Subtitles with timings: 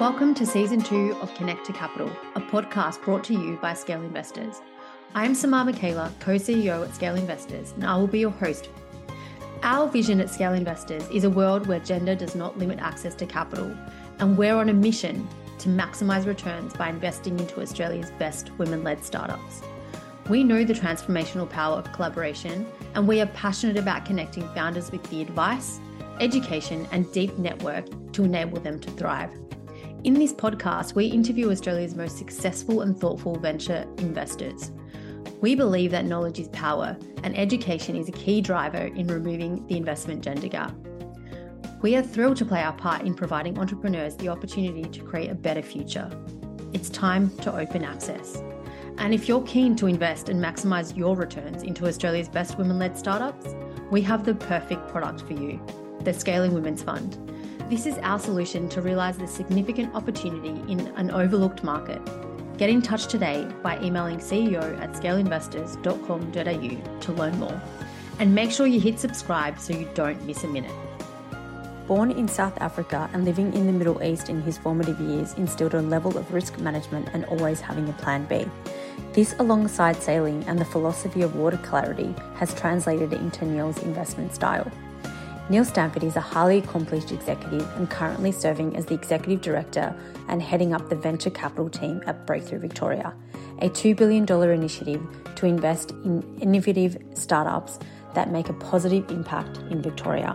[0.00, 4.02] Welcome to season two of Connect to Capital, a podcast brought to you by Scale
[4.02, 4.60] Investors.
[5.14, 8.70] I am Samar Michaela, co CEO at Scale Investors, and I will be your host.
[9.62, 13.24] Our vision at Scale Investors is a world where gender does not limit access to
[13.24, 13.72] capital,
[14.18, 15.28] and we're on a mission
[15.60, 19.62] to maximise returns by investing into Australia's best women led startups.
[20.28, 22.66] We know the transformational power of collaboration,
[22.96, 25.78] and we are passionate about connecting founders with the advice,
[26.18, 29.30] education, and deep network to enable them to thrive.
[30.04, 34.70] In this podcast, we interview Australia's most successful and thoughtful venture investors.
[35.40, 39.78] We believe that knowledge is power, and education is a key driver in removing the
[39.78, 40.74] investment gender gap.
[41.80, 45.34] We are thrilled to play our part in providing entrepreneurs the opportunity to create a
[45.34, 46.10] better future.
[46.74, 48.42] It's time to open access.
[48.98, 52.98] And if you're keen to invest and maximise your returns into Australia's best women led
[52.98, 53.54] startups,
[53.90, 55.58] we have the perfect product for you
[56.00, 57.33] the Scaling Women's Fund.
[57.70, 61.98] This is our solution to realise the significant opportunity in an overlooked market.
[62.58, 67.62] Get in touch today by emailing CEO at scaleinvestors.com.au to learn more.
[68.18, 70.74] And make sure you hit subscribe so you don't miss a minute.
[71.86, 75.72] Born in South Africa and living in the Middle East in his formative years instilled
[75.72, 78.44] a level of risk management and always having a plan B.
[79.14, 84.70] This, alongside sailing and the philosophy of water clarity, has translated into Neil's investment style.
[85.50, 89.94] Neil Stanford is a highly accomplished executive and currently serving as the executive director
[90.28, 93.14] and heading up the venture capital team at Breakthrough Victoria,
[93.60, 97.78] a $2 billion initiative to invest in innovative startups
[98.14, 100.34] that make a positive impact in Victoria.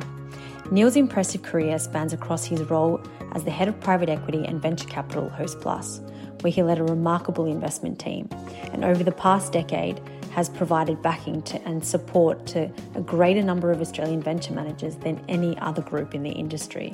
[0.69, 3.01] Neil's impressive career spans across his role
[3.33, 6.01] as the head of private equity and venture capital at Hostplus,
[6.43, 8.29] where he led a remarkable investment team,
[8.73, 9.99] and over the past decade
[10.31, 15.23] has provided backing to, and support to a greater number of Australian venture managers than
[15.27, 16.93] any other group in the industry.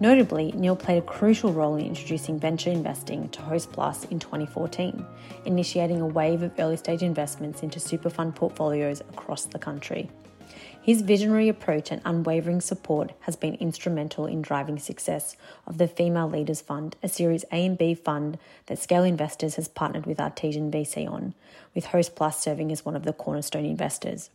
[0.00, 5.04] Notably, Neil played a crucial role in introducing venture investing to Hostplus in 2014,
[5.44, 10.08] initiating a wave of early stage investments into super fund portfolios across the country.
[10.82, 15.36] His visionary approach and unwavering support has been instrumental in driving success
[15.66, 19.68] of the Female Leaders Fund, a Series A and B fund that Scale Investors has
[19.68, 21.34] partnered with Artesian VC on,
[21.74, 24.30] with Host Plus serving as one of the cornerstone investors.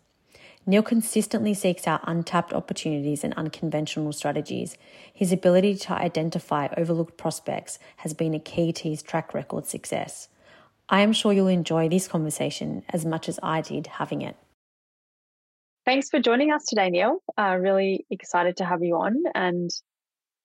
[0.68, 4.78] Neil consistently seeks out untapped opportunities and unconventional strategies.
[5.12, 10.28] His ability to identify overlooked prospects has been a key to his track record success.
[10.90, 14.38] I am sure you'll enjoy this conversation as much as I did having it.
[15.86, 17.20] Thanks for joining us today, Neil.
[17.38, 19.70] Uh, really excited to have you on and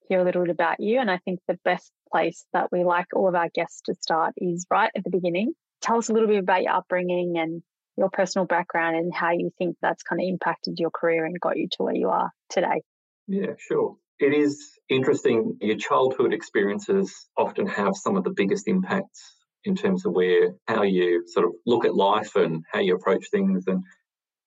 [0.07, 1.01] hear a little bit about you.
[1.01, 4.35] And I think the best place that we like all of our guests to start
[4.37, 5.55] is right at the beginning.
[5.81, 7.63] Tell us a little bit about your upbringing and
[7.97, 11.57] your personal background and how you think that's kind of impacted your career and got
[11.57, 12.83] you to where you are today.
[13.27, 13.97] Yeah, sure.
[14.19, 15.57] It is interesting.
[15.63, 20.83] Your childhood experiences often have some of the biggest impacts in terms of where how
[20.83, 23.83] you sort of look at life and how you approach things and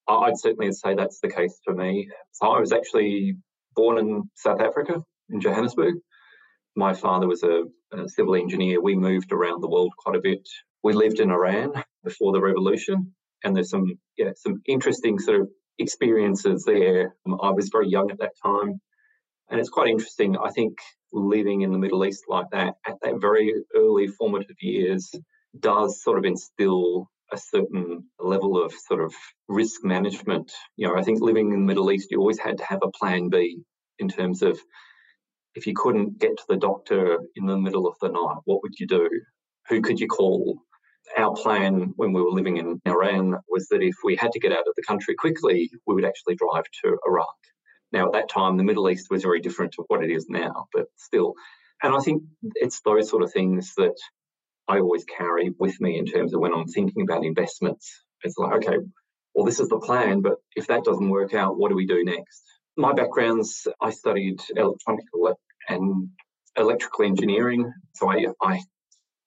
[0.08, 2.10] I'd certainly say that's the case for me.
[2.32, 3.38] So I was actually
[3.76, 5.96] born in South Africa, in Johannesburg.
[6.76, 8.82] My father was a, a, civil engineer.
[8.82, 10.48] We moved around the world quite a bit.
[10.84, 11.72] We lived in Iran
[12.04, 13.14] before the revolution,
[13.44, 13.86] and there's some
[14.18, 17.16] yeah some interesting sort of experiences there.
[17.26, 18.82] Um, I was very young at that time,
[19.50, 20.36] and it's quite interesting.
[20.38, 20.78] I think
[21.14, 25.12] living in the Middle East like that at that very early formative years
[25.60, 29.14] does sort of instill a certain level of sort of
[29.50, 30.52] risk management.
[30.78, 32.92] You know, I think living in the Middle East, you always had to have a
[32.92, 33.64] plan B
[34.00, 34.60] in terms of
[35.56, 38.80] if you couldn't get to the doctor in the middle of the night, what would
[38.80, 39.10] you do?
[39.70, 40.60] Who could you call?
[41.18, 44.54] Our plan when we were living in Iran was that if we had to get
[44.54, 47.36] out of the country quickly, we would actually drive to Iraq.
[47.92, 50.68] Now, at that time, the Middle East was very different to what it is now,
[50.74, 51.34] but still.
[51.84, 52.24] And I think
[52.56, 53.96] it's those sort of things that
[54.68, 58.04] I always carry with me in terms of when I'm thinking about investments.
[58.24, 58.78] It's like, okay,
[59.34, 62.04] well, this is the plan, but if that doesn't work out, what do we do
[62.04, 62.44] next?
[62.78, 65.06] My background's I studied electronic
[65.70, 66.10] and
[66.56, 68.62] electrical engineering, so I, I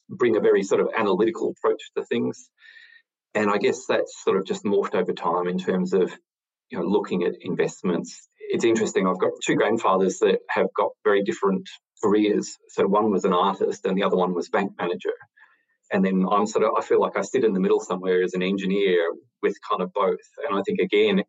[0.09, 2.49] bring a very sort of analytical approach to things.
[3.35, 6.11] And I guess that's sort of just morphed over time in terms of
[6.71, 8.29] you know looking at investments.
[8.39, 9.07] It's interesting.
[9.07, 11.69] I've got two grandfathers that have got very different
[12.07, 12.57] careers.
[12.69, 15.15] So one was an artist and the other one was bank manager.
[15.93, 18.35] And then I'm sort of, I feel like I sit in the middle somewhere as
[18.35, 19.13] an engineer
[19.43, 20.27] with kind of both.
[20.49, 21.23] And I think, again,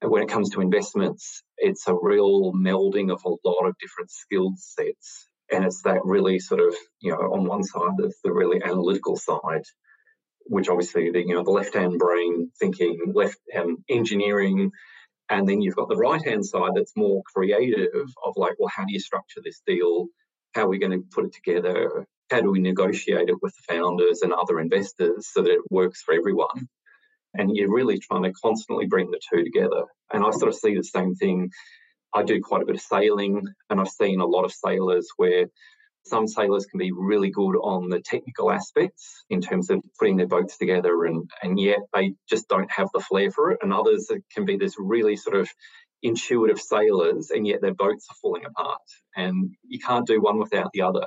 [0.00, 4.52] when it comes to investments, it's a real melding of a lot of different skill
[4.56, 5.28] sets.
[5.50, 9.16] And it's that really sort of, you know, on one side, there's the really analytical
[9.16, 9.64] side,
[10.44, 14.70] which obviously the, you know, the left hand brain thinking, left hand engineering,
[15.30, 18.84] and then you've got the right hand side that's more creative of like, well, how
[18.84, 20.08] do you structure this deal?
[20.54, 22.06] how are we going to put it together?
[22.30, 26.02] How do we negotiate it with the founders and other investors so that it works
[26.02, 26.68] for everyone?
[27.34, 29.84] And you're really trying to constantly bring the two together.
[30.12, 31.50] And I sort of see the same thing.
[32.14, 35.46] I do quite a bit of sailing, and I've seen a lot of sailors where
[36.08, 40.26] some sailors can be really good on the technical aspects in terms of putting their
[40.26, 43.58] boats together, and, and yet they just don't have the flair for it.
[43.62, 45.48] And others can be this really sort of
[46.02, 48.80] intuitive sailors, and yet their boats are falling apart.
[49.16, 51.06] And you can't do one without the other.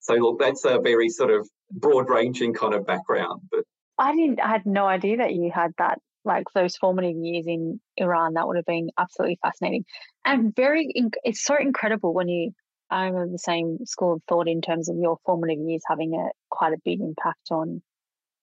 [0.00, 3.42] So, look, that's a very sort of broad ranging kind of background.
[3.50, 3.64] But
[3.98, 7.80] I didn't, I had no idea that you had that, like those formative years in
[7.96, 8.34] Iran.
[8.34, 9.84] That would have been absolutely fascinating
[10.24, 10.92] and very,
[11.22, 12.50] it's so incredible when you,
[12.90, 16.30] I'm of the same school of thought in terms of your formative years having a
[16.50, 17.82] quite a big impact on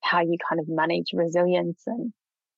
[0.02, 2.12] how you kind of manage resilience and,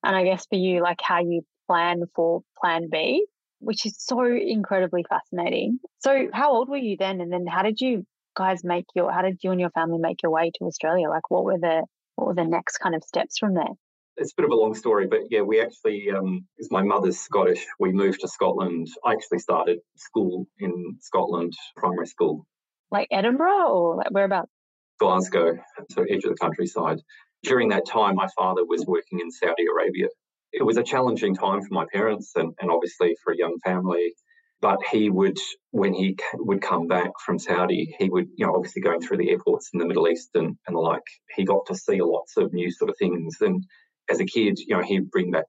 [0.04, 3.26] and I guess for you, like how you plan for plan B,
[3.60, 5.80] which is so incredibly fascinating.
[6.00, 7.22] So, how old were you then?
[7.22, 8.06] And then how did you
[8.36, 11.10] guys make your, how did you and your family make your way to Australia?
[11.10, 11.84] Like, what were the,
[12.16, 13.74] what were the next kind of steps from there?
[14.18, 17.66] It's a bit of a long story, but yeah, we actually, um, my mother's Scottish,
[17.80, 18.88] we moved to Scotland.
[19.06, 22.46] I actually started school in Scotland, primary school.
[22.92, 24.52] Like Edinburgh or like whereabouts?
[25.00, 25.58] Glasgow,
[25.92, 27.00] so edge of the countryside.
[27.44, 30.08] During that time, my father was working in Saudi Arabia
[30.56, 34.14] it was a challenging time for my parents and, and obviously for a young family.
[34.62, 35.38] But he would,
[35.72, 39.30] when he would come back from Saudi, he would, you know, obviously going through the
[39.30, 41.04] airports in the Middle East and, and the like,
[41.36, 43.36] he got to see lots of new sort of things.
[43.42, 43.64] And
[44.10, 45.46] as a kid, you know, he'd bring back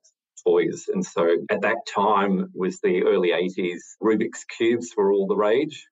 [0.47, 0.87] toys.
[0.93, 3.81] And so at that time was the early 80s.
[4.03, 5.87] Rubik's Cubes were all the rage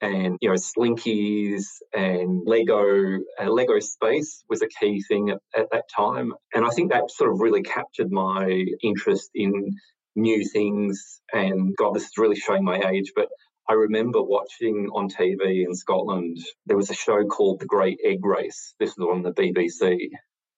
[0.00, 5.66] and you know slinkies and lego uh, lego space was a key thing at, at,
[5.72, 9.72] that time and i think that sort of really captured my interest in
[10.14, 13.28] new things and god this is really showing my age but
[13.68, 18.24] i remember watching on tv in scotland there was a show called the great egg
[18.24, 20.10] race this was on the bbc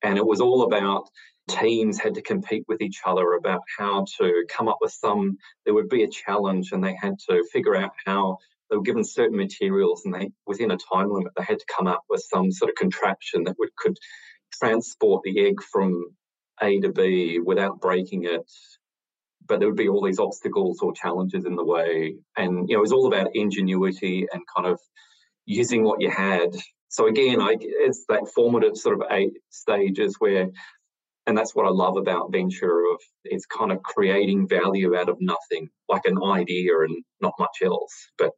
[0.02, 1.08] and it was all about
[1.48, 5.74] teams had to compete with each other about how to come up with some there
[5.74, 8.38] would be a challenge and they had to figure out how
[8.68, 11.88] they were given certain materials and they within a time limit they had to come
[11.88, 13.96] up with some sort of contraption that would could
[14.52, 16.14] transport the egg from
[16.62, 18.50] A to B without breaking it.
[19.46, 22.16] But there would be all these obstacles or challenges in the way.
[22.36, 24.78] And you know, it was all about ingenuity and kind of
[25.46, 26.54] using what you had.
[26.90, 30.50] So again, I, it's that formative sort of eight stages where
[31.26, 35.18] and that's what I love about venture of it's kind of creating value out of
[35.20, 38.32] nothing, like an idea and not much else, but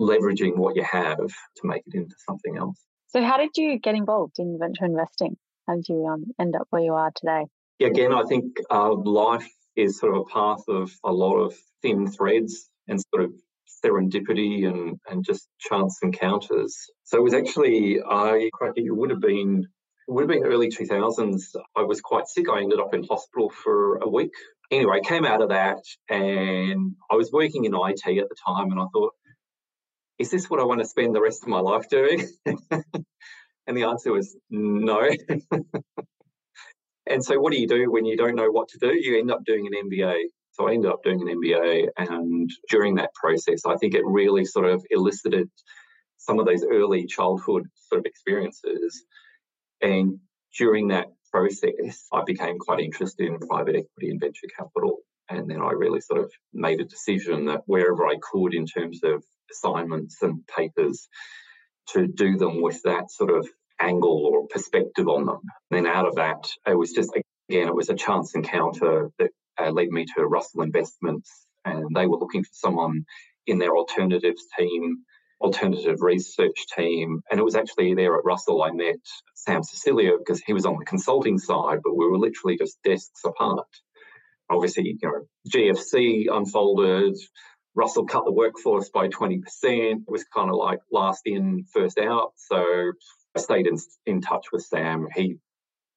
[0.00, 2.80] leveraging what you have to make it into something else.
[3.08, 5.36] So how did you get involved in venture investing?
[5.68, 7.46] How did you um, end up where you are today?
[7.78, 11.54] Yeah, again, I think uh, life is sort of a path of a lot of
[11.82, 13.32] thin threads and sort of
[13.84, 16.76] serendipity and, and just chance encounters.
[17.04, 19.66] So it was actually, I, it would have been
[20.08, 21.54] it would have been early 2000s.
[21.76, 22.46] I was quite sick.
[22.48, 24.32] I ended up in hospital for a week.
[24.70, 25.78] Anyway, came out of that
[26.08, 29.12] and I was working in IT at the time and I thought,
[30.18, 32.28] is this what I want to spend the rest of my life doing?
[32.46, 35.00] and the answer was no.
[37.06, 38.92] and so, what do you do when you don't know what to do?
[38.92, 40.24] You end up doing an MBA.
[40.60, 41.88] So, I ended up doing an MBA.
[41.96, 45.48] And during that process, I think it really sort of elicited
[46.18, 49.02] some of those early childhood sort of experiences
[49.80, 50.18] and
[50.58, 54.98] during that process, I became quite interested in private equity and venture capital.
[55.28, 59.00] And then I really sort of made a decision that wherever I could, in terms
[59.04, 61.08] of assignments and papers,
[61.90, 63.48] to do them with that sort of
[63.80, 65.40] angle or perspective on them.
[65.70, 67.10] And then out of that, it was just,
[67.48, 71.46] again, it was a chance encounter that uh, led me to Russell Investments.
[71.64, 73.04] And they were looking for someone
[73.46, 75.04] in their alternatives team
[75.40, 77.22] alternative research team.
[77.30, 79.00] And it was actually there at Russell I met
[79.34, 83.22] Sam Sicilia because he was on the consulting side, but we were literally just desks
[83.24, 83.66] apart.
[84.50, 87.16] Obviously, you know, GFC unfolded.
[87.74, 89.42] Russell cut the workforce by 20%.
[89.64, 92.32] It was kind of like last in, first out.
[92.36, 92.92] So
[93.36, 95.06] I stayed in, in touch with Sam.
[95.14, 95.36] He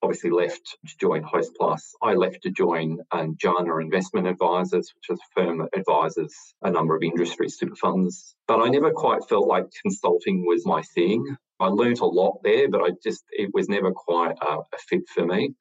[0.03, 1.95] obviously left to join Host Plus.
[2.01, 6.69] I left to join um, Jana Investment Advisors, which is a firm that advises a
[6.69, 8.35] number of industry super funds.
[8.47, 11.25] But I never quite felt like consulting was my thing.
[11.59, 15.03] I learnt a lot there, but I just, it was never quite a, a fit
[15.13, 15.55] for me.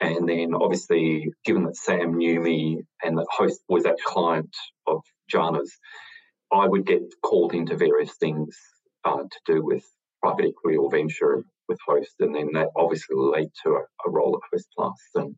[0.00, 4.54] And then obviously, given that Sam knew me and that Host was that client
[4.86, 5.72] of Jana's,
[6.52, 8.58] I would get called into various things
[9.04, 9.84] uh, to do with
[10.22, 14.38] private equity or venture with Host, and then that obviously led to a, a role
[14.38, 15.22] at Hostplus.
[15.22, 15.36] And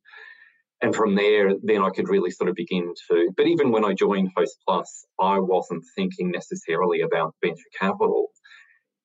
[0.82, 3.30] and from there, then I could really sort of begin to.
[3.36, 8.30] But even when I joined Host Plus, I wasn't thinking necessarily about venture capital.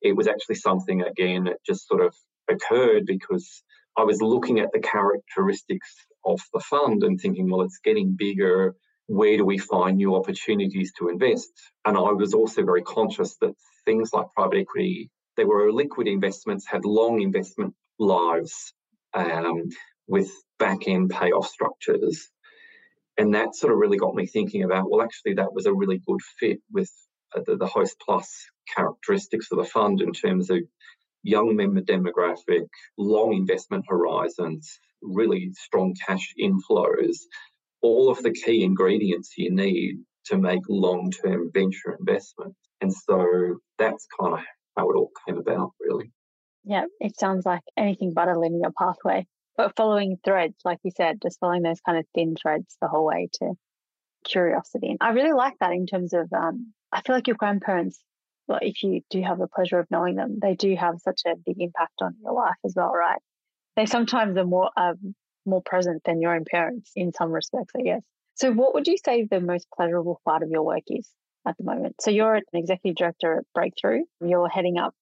[0.02, 2.16] It was actually something, again, that just sort of
[2.50, 3.64] occurred because
[3.96, 5.94] I was looking at the characteristics
[6.26, 8.74] of the fund and thinking, well, it's getting bigger.
[9.06, 11.52] Where do we find new opportunities to invest?
[11.86, 13.54] And I was also very conscious that
[13.86, 18.74] things like private equity, they were liquid investments, had long investment lives.
[19.14, 19.70] Um,
[20.08, 22.30] with back end payoff structures.
[23.18, 26.02] And that sort of really got me thinking about well, actually, that was a really
[26.06, 26.92] good fit with
[27.36, 30.60] uh, the, the Host Plus characteristics of the fund in terms of
[31.24, 32.68] young member demographic,
[32.98, 37.18] long investment horizons, really strong cash inflows,
[37.82, 42.56] all of the key ingredients you need to make long term venture investment.
[42.82, 44.40] And so that's kind of
[44.78, 46.12] how it all came about, really.
[46.64, 49.26] Yeah, it sounds like anything but a linear pathway
[49.58, 53.06] but following threads, like you said, just following those kind of thin threads the whole
[53.06, 53.54] way to
[54.24, 54.90] curiosity.
[54.90, 58.00] And I really like that in terms of, um, I feel like your grandparents,
[58.48, 61.36] well, if you do have the pleasure of knowing them, they do have such a
[61.36, 63.20] big impact on your life as well, right?
[63.76, 65.16] They sometimes are more um,
[65.46, 68.02] more present than your own parents in some respects, I guess.
[68.36, 71.10] So, what would you say the most pleasurable part of your work is
[71.48, 71.96] at the moment?
[72.02, 74.02] So, you're an executive director at Breakthrough.
[74.22, 74.94] You're heading up.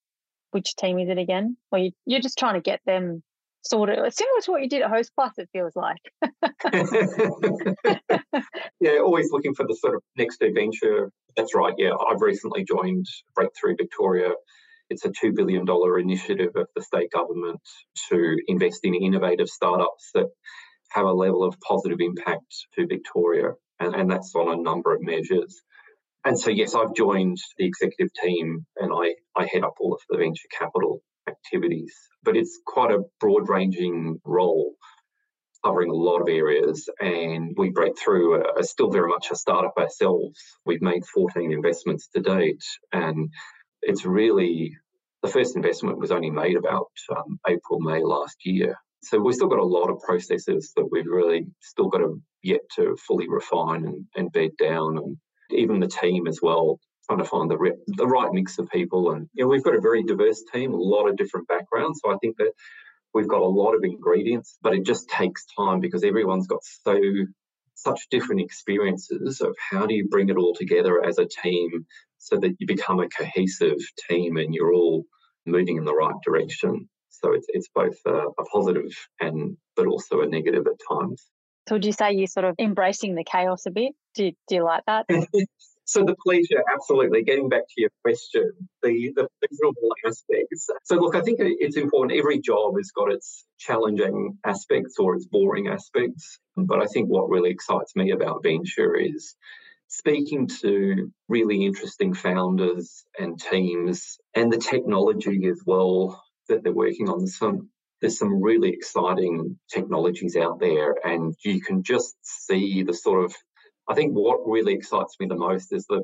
[0.51, 1.57] Which team is it again?
[1.71, 3.23] Or you, you're just trying to get them
[3.65, 6.01] sort of similar to what you did at Host Plus, it feels like.
[8.79, 11.11] yeah, always looking for the sort of next adventure.
[11.35, 11.73] That's right.
[11.77, 14.31] Yeah, I've recently joined Breakthrough Victoria.
[14.89, 15.65] It's a $2 billion
[15.99, 17.59] initiative of the state government
[18.09, 20.27] to invest in innovative startups that
[20.91, 23.53] have a level of positive impact to Victoria.
[23.79, 25.61] And, and that's on a number of measures.
[26.25, 30.01] And so, yes, I've joined the executive team and I, I head up all of
[30.09, 31.93] the venture capital activities
[32.25, 34.73] but it's quite a broad ranging role
[35.63, 36.89] covering a lot of areas.
[36.99, 40.39] And we break through are still very much a startup ourselves.
[40.65, 43.29] We've made 14 investments to date and
[43.81, 44.75] it's really
[45.23, 48.75] the first investment was only made about um, april may last year.
[49.01, 52.61] So we've still got a lot of processes that we've really still got to yet
[52.75, 55.17] to fully refine and, and bed down and
[55.51, 59.11] even the team as well trying to find the re- the right mix of people.
[59.11, 61.99] And you know, we've got a very diverse team, a lot of different backgrounds.
[62.03, 62.51] So I think that
[63.13, 66.99] we've got a lot of ingredients, but it just takes time because everyone's got so
[67.75, 71.85] such different experiences of how do you bring it all together as a team
[72.17, 73.77] so that you become a cohesive
[74.09, 75.03] team and you're all
[75.45, 76.89] moving in the right direction.
[77.09, 81.25] So it's it's both a, a positive and but also a negative at times.
[81.67, 83.93] So would you say you're sort of embracing the chaos a bit?
[84.13, 85.07] Do, do you like that?
[85.87, 87.23] So the pleasure, absolutely.
[87.23, 90.67] Getting back to your question, the the pleasurable aspects.
[90.83, 92.17] So look, I think it's important.
[92.17, 96.39] Every job has got its challenging aspects or its boring aspects.
[96.57, 99.35] But I think what really excites me about venture is
[99.87, 107.09] speaking to really interesting founders and teams and the technology as well that they're working
[107.09, 107.27] on.
[107.27, 107.69] Some
[108.01, 113.35] there's some really exciting technologies out there, and you can just see the sort of
[113.87, 116.03] I think what really excites me the most is the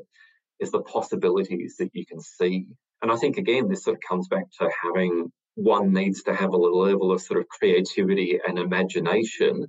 [0.60, 2.66] is the possibilities that you can see.
[3.02, 6.50] And I think again, this sort of comes back to having one needs to have
[6.50, 9.66] a level of sort of creativity and imagination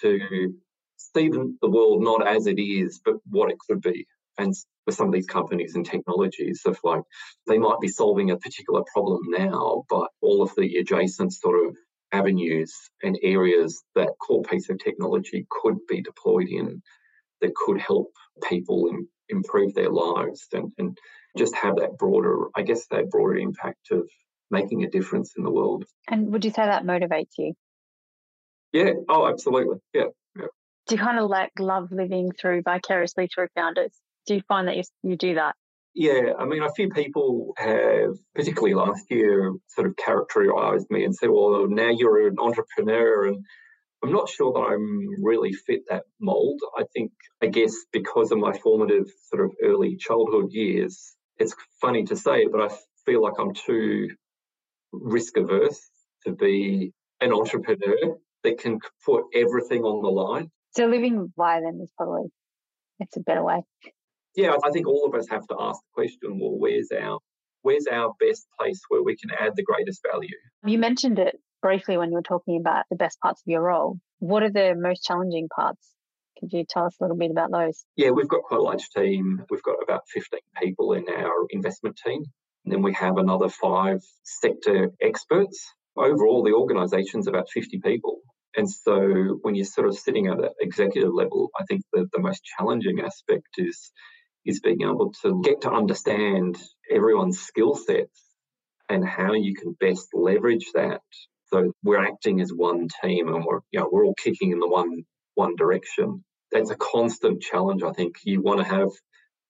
[0.00, 0.54] to
[0.96, 4.06] see the world not as it is, but what it could be.
[4.38, 4.54] And
[4.86, 7.02] with some of these companies and technologies, of like
[7.46, 11.76] they might be solving a particular problem now, but all of the adjacent sort of
[12.12, 16.82] avenues and areas that core piece of technology could be deployed in
[17.40, 18.12] that could help
[18.48, 18.90] people
[19.28, 20.96] improve their lives and, and
[21.36, 24.08] just have that broader, I guess, that broader impact of
[24.50, 25.84] making a difference in the world.
[26.08, 27.54] And would you say that motivates you?
[28.72, 28.92] Yeah.
[29.08, 29.78] Oh, absolutely.
[29.92, 30.04] Yeah.
[30.36, 30.46] yeah.
[30.86, 33.92] Do you kind of like love living through vicariously through founders?
[34.26, 35.54] Do you find that you, you do that?
[35.94, 41.14] Yeah, I mean, a few people have, particularly last year, sort of characterized me and
[41.14, 43.44] said, well, now you're an entrepreneur and
[44.02, 46.60] I'm not sure that I'm really fit that mold.
[46.76, 52.04] I think, I guess, because of my formative sort of early childhood years, it's funny
[52.04, 54.10] to say it, but I feel like I'm too
[54.92, 55.80] risk averse
[56.26, 60.50] to be an entrepreneur that can put everything on the line.
[60.76, 62.28] So living by them is probably
[63.00, 63.62] it's a better way.
[64.36, 67.18] Yeah, I think all of us have to ask the question: Well, where's our
[67.62, 70.36] where's our best place where we can add the greatest value?
[70.64, 73.98] You mentioned it briefly when you were talking about the best parts of your role.
[74.20, 75.90] What are the most challenging parts?
[76.38, 77.84] Could you tell us a little bit about those?
[77.96, 79.42] Yeah, we've got quite a large team.
[79.50, 82.24] We've got about 15 people in our investment team.
[82.64, 85.72] And then we have another five sector experts.
[85.96, 88.20] Overall, the organisation's about 50 people.
[88.56, 92.20] And so when you're sort of sitting at an executive level, I think that the
[92.20, 93.90] most challenging aspect is
[94.46, 96.58] is being able to get to understand
[96.90, 98.22] everyone's skill sets
[98.88, 101.02] and how you can best leverage that.
[101.46, 104.68] So we're acting as one team and we're you know we're all kicking in the
[104.68, 106.24] one one direction.
[106.52, 107.82] That's a constant challenge.
[107.82, 108.90] I think you want to have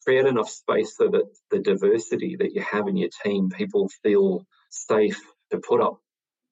[0.04, 4.46] create enough space so that the diversity that you have in your team, people feel
[4.70, 5.98] safe to put up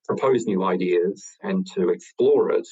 [0.07, 2.69] propose new ideas and to explore it.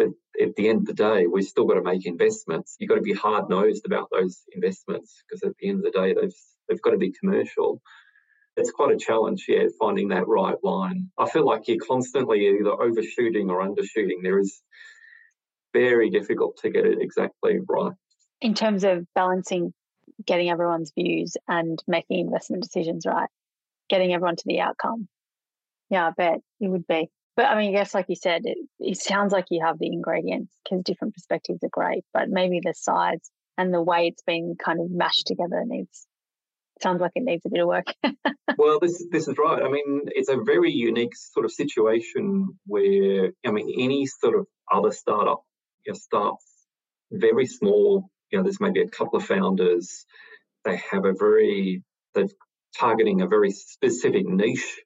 [0.00, 2.76] But at the end of the day, we've still got to make investments.
[2.78, 5.98] You've got to be hard nosed about those investments because at the end of the
[6.00, 6.34] day, they've,
[6.68, 7.82] they've got to be commercial.
[8.56, 11.10] It's quite a challenge, yeah, finding that right line.
[11.18, 14.22] I feel like you're constantly either overshooting or undershooting.
[14.22, 14.62] There is
[15.74, 17.92] very difficult to get it exactly right.
[18.40, 19.74] In terms of balancing
[20.26, 23.28] getting everyone's views and making investment decisions right,
[23.90, 25.08] getting everyone to the outcome.
[25.90, 27.10] Yeah, I bet it would be.
[27.40, 29.86] But I mean, I guess, like you said, it, it sounds like you have the
[29.86, 34.56] ingredients because different perspectives are great, but maybe the size and the way it's been
[34.62, 36.06] kind of mashed together needs
[36.82, 37.86] sounds like it needs a bit of work.
[38.58, 39.62] well, this this is right.
[39.62, 44.46] I mean, it's a very unique sort of situation where I mean, any sort of
[44.70, 45.40] other startup
[45.86, 46.44] you know, starts
[47.10, 48.10] very small.
[48.30, 50.04] You know, there's maybe a couple of founders.
[50.66, 52.28] They have a very they're
[52.78, 54.82] targeting a very specific niche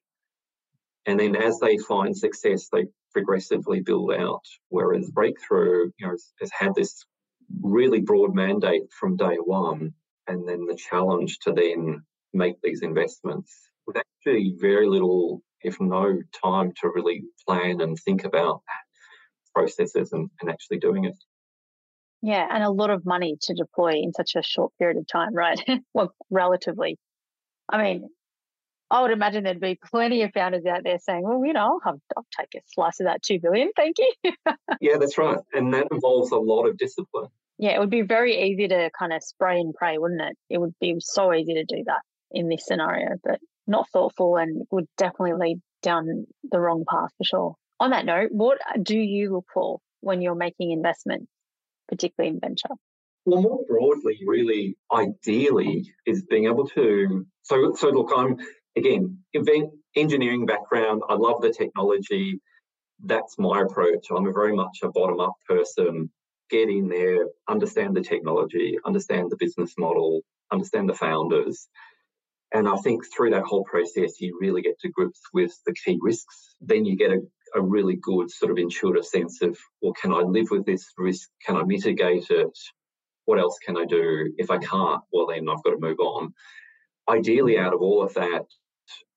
[1.05, 4.43] and then as they find success, they progressively build out.
[4.69, 7.05] Whereas Breakthrough, you know, has, has had this
[7.61, 9.93] really broad mandate from day one,
[10.27, 13.53] and then the challenge to then make these investments
[13.85, 18.61] with actually very little, if no time to really plan and think about
[19.53, 21.15] processes and, and actually doing it.
[22.21, 25.33] Yeah, and a lot of money to deploy in such a short period of time,
[25.33, 25.59] right?
[25.93, 26.97] well, relatively.
[27.69, 28.09] I mean,
[28.91, 32.01] I would imagine there'd be plenty of founders out there saying, well, you know, I'll,
[32.15, 33.71] I'll take a slice of that 2 billion.
[33.75, 34.33] Thank you.
[34.81, 35.39] yeah, that's right.
[35.53, 37.29] And that involves a lot of discipline.
[37.57, 40.37] Yeah, it would be very easy to kind of spray and pray, wouldn't it?
[40.49, 42.01] It would be so easy to do that
[42.31, 47.23] in this scenario, but not thoughtful and would definitely lead down the wrong path for
[47.23, 47.55] sure.
[47.79, 51.27] On that note, what do you look for when you're making investments,
[51.87, 52.75] particularly in venture?
[53.25, 57.25] Well, more broadly, really, ideally, is being able to.
[57.41, 58.37] So, so look, I'm
[58.75, 61.01] again, event engineering background.
[61.09, 62.39] I love the technology.
[63.03, 64.07] That's my approach.
[64.11, 66.09] I'm very much a bottom up person.
[66.49, 71.67] Get in there, understand the technology, understand the business model, understand the founders.
[72.53, 75.97] And I think through that whole process, you really get to grips with the key
[76.01, 76.55] risks.
[76.61, 77.19] Then you get a,
[77.55, 81.29] a really good sort of intuitive sense of, well, can I live with this risk?
[81.45, 82.57] Can I mitigate it?
[83.25, 84.31] What else can I do?
[84.37, 86.33] If I can't, well, then I've got to move on.
[87.09, 88.45] Ideally, out of all of that,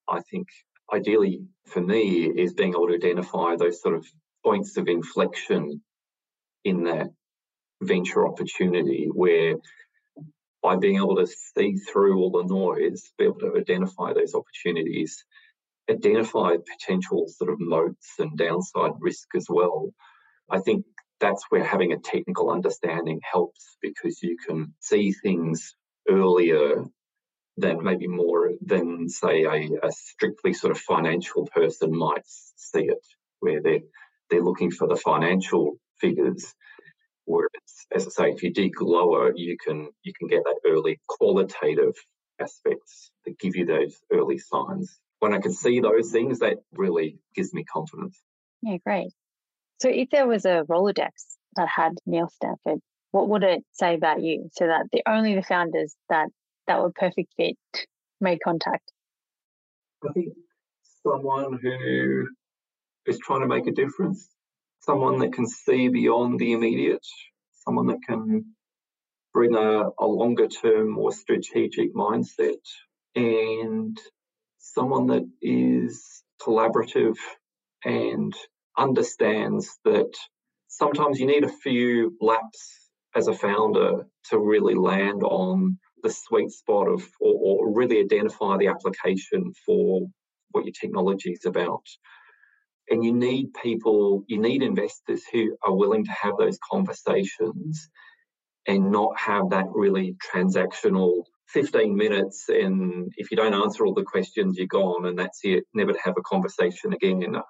[0.09, 0.49] I think
[0.93, 4.07] ideally for me is being able to identify those sort of
[4.45, 5.83] points of inflection
[6.65, 7.09] in that
[7.83, 9.57] venture opportunity where
[10.63, 15.25] by being able to see through all the noise, be able to identify those opportunities,
[15.89, 19.93] identify potential sort of moats and downside risk as well.
[20.51, 20.85] I think
[21.21, 25.75] that's where having a technical understanding helps because you can see things
[26.09, 26.85] earlier
[27.59, 27.83] than mm.
[27.83, 33.05] maybe more than say a, a, strictly sort of financial person might see it,
[33.41, 33.81] where they're
[34.31, 36.55] they're looking for the financial figures.
[37.25, 37.51] Whereas,
[37.95, 41.95] as I say, if you dig lower, you can you can get that early qualitative
[42.41, 44.99] aspects that give you those early signs.
[45.19, 48.19] When I can see those things, that really gives me confidence.
[48.63, 49.11] Yeah, great.
[49.81, 51.11] So, if there was a Rolodex
[51.57, 54.49] that had Neil Stanford, what would it say about you?
[54.53, 56.29] So that the only the founders that
[56.69, 57.57] that were perfect fit
[58.21, 58.93] made contact?
[60.09, 60.35] I think
[61.03, 62.29] someone who
[63.07, 64.29] is trying to make a difference,
[64.81, 67.07] someone that can see beyond the immediate,
[67.65, 68.55] someone that can
[69.33, 72.63] bring a, a longer term, more strategic mindset,
[73.17, 73.99] and
[74.59, 77.17] someone that is collaborative
[77.85, 78.35] and
[78.77, 80.13] understands that
[80.69, 86.51] sometimes you need a few laps as a founder to really land on the sweet
[86.51, 90.09] spot of, or, or really identify the application for
[90.51, 91.85] what your technology is about.
[92.91, 97.89] And you need people, you need investors who are willing to have those conversations
[98.67, 102.45] and not have that really transactional 15 minutes.
[102.49, 105.65] And if you don't answer all the questions, you're gone, and that's it.
[105.75, 107.23] Never to have a conversation again.
[107.23, 107.43] And uh,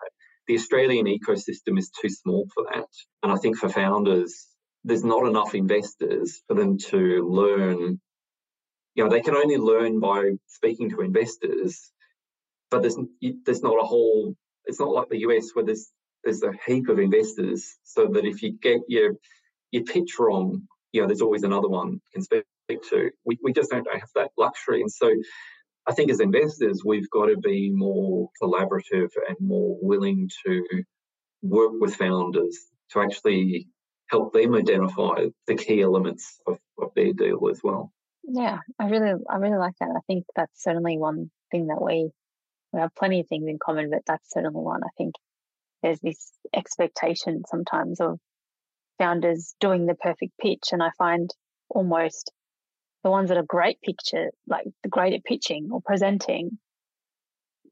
[0.46, 2.88] the Australian ecosystem is too small for that.
[3.22, 4.46] And I think for founders,
[4.84, 8.00] there's not enough investors for them to learn
[8.98, 11.92] you know, they can only learn by speaking to investors,
[12.68, 12.96] but there's
[13.46, 14.34] there's not a whole.
[14.64, 15.88] It's not like the US where there's
[16.24, 19.14] there's a heap of investors, so that if you get your
[19.70, 22.44] your pitch wrong, you know, there's always another one you can speak
[22.90, 23.12] to.
[23.24, 24.80] We, we just don't have that luxury.
[24.80, 25.14] And so
[25.87, 30.64] I think as investors, we've got to be more collaborative and more willing to
[31.42, 32.58] work with founders
[32.90, 33.68] to actually
[34.08, 37.92] help them identify the key elements of, of their deal as well.
[38.28, 39.90] Yeah, I really, I really like that.
[39.96, 42.10] I think that's certainly one thing that we
[42.72, 44.82] we have plenty of things in common, but that's certainly one.
[44.84, 45.14] I think
[45.82, 48.20] there's this expectation sometimes of
[48.98, 51.30] founders doing the perfect pitch, and I find
[51.70, 52.32] almost
[53.04, 56.58] the ones that are great picture, like the great at pitching or presenting.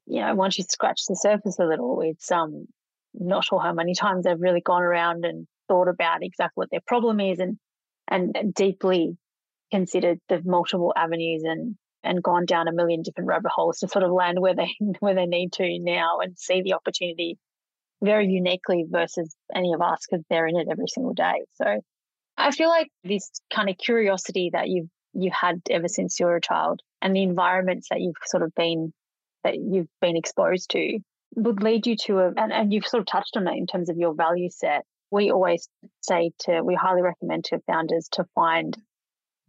[0.05, 2.67] You know, once you scratch the surface a little, it's um
[3.13, 6.81] not sure how many times they've really gone around and thought about exactly what their
[6.87, 7.57] problem is and
[8.07, 9.17] and deeply
[9.71, 14.03] considered the multiple avenues and and gone down a million different rabbit holes to sort
[14.03, 17.37] of land where they where they need to now and see the opportunity
[18.01, 21.45] very uniquely versus any of us because they're in it every single day.
[21.55, 21.81] So
[22.37, 26.35] I feel like this kind of curiosity that you've you had ever since you were
[26.35, 28.93] a child and the environments that you've sort of been
[29.43, 30.99] that you've been exposed to
[31.35, 33.89] would lead you to a and, and you've sort of touched on it in terms
[33.89, 34.83] of your value set.
[35.09, 35.67] We always
[36.01, 38.77] say to we highly recommend to founders to find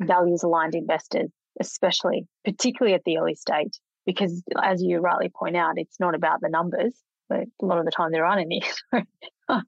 [0.00, 1.30] values aligned investors,
[1.60, 3.72] especially particularly at the early stage,
[4.06, 6.94] because as you rightly point out, it's not about the numbers
[7.28, 8.62] but a lot of the time there aren't any.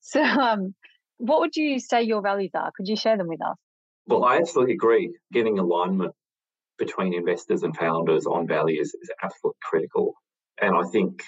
[0.00, 0.74] so, um,
[1.18, 2.70] what would you say your values are?
[2.76, 3.56] Could you share them with us?
[4.06, 5.14] Well, I absolutely agree.
[5.32, 6.12] Getting alignment
[6.78, 10.14] between investors and founders on values is absolutely critical.
[10.60, 11.22] And I think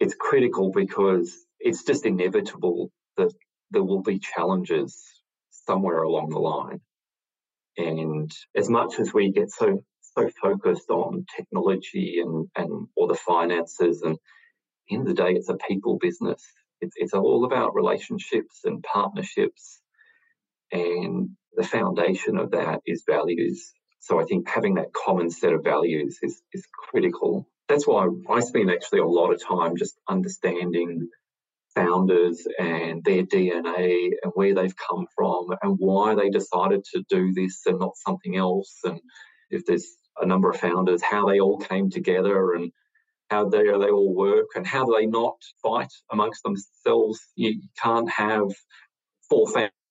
[0.00, 3.32] it's critical because it's just inevitable that
[3.70, 5.00] there will be challenges
[5.50, 6.80] somewhere along the line.
[7.76, 9.82] And as much as we get so
[10.14, 14.18] so focused on technology and, and or the finances and
[14.90, 16.42] of the day, it's a people business.
[16.80, 19.80] It's, it's all about relationships and partnerships.
[20.70, 23.72] And the foundation of that is values.
[24.00, 27.46] So I think having that common set of values is, is critical.
[27.68, 31.08] That's why I spend actually a lot of time just understanding
[31.74, 37.32] founders and their DNA and where they've come from and why they decided to do
[37.34, 38.78] this and not something else.
[38.84, 39.00] And
[39.50, 39.86] if there's
[40.20, 42.72] a number of founders, how they all came together and
[43.30, 47.20] how they, they all work and how they not fight amongst themselves.
[47.36, 48.48] You can't have
[49.28, 49.46] four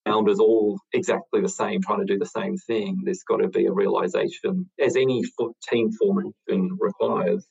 [0.06, 2.98] founders all exactly the same, trying to do the same thing.
[3.04, 5.22] There's got to be a realization, as any
[5.70, 7.46] team formation requires.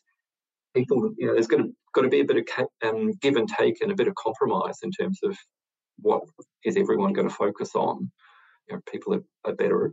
[0.75, 3.49] People, you know, there's going to got to be a bit of um, give and
[3.49, 5.37] take and a bit of compromise in terms of
[5.99, 6.23] what
[6.63, 8.11] is everyone going to focus on.
[8.69, 9.91] You know, people are, are better at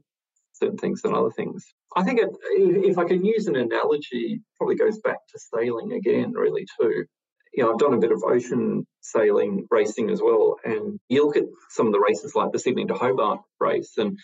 [0.53, 1.65] certain things than other things.
[1.97, 6.33] I think it, if I can use an analogy, probably goes back to sailing again,
[6.33, 7.05] really too.
[7.53, 11.37] You know, I've done a bit of ocean sailing racing as well, and you look
[11.37, 14.19] at some of the races like the Sydney to Hobart race, and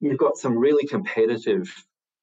[0.00, 1.72] you've got some really competitive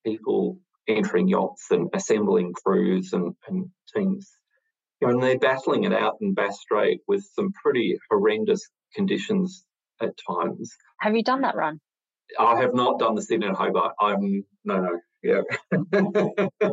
[0.06, 4.32] people entering yachts and assembling crews and, and teams.
[5.04, 9.66] You know, and they're battling it out in Bass Strait with some pretty horrendous conditions
[10.02, 10.76] at times.
[11.00, 11.80] Have you done that run?
[12.40, 13.94] I have not done the Sydney and Hobart.
[14.00, 15.42] I'm no, no, yeah.